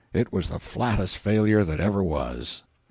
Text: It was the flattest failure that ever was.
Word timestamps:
It 0.13 0.33
was 0.33 0.49
the 0.49 0.57
flattest 0.57 1.19
failure 1.19 1.63
that 1.63 1.79
ever 1.79 2.03
was. 2.03 2.63